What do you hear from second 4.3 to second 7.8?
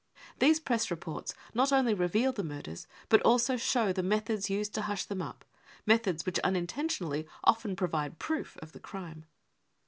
used to hush them up— methods which unintentionally often